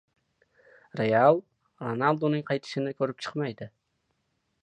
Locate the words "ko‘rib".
3.03-3.23